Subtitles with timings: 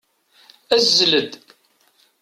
[0.75, 1.31] Azzel-d!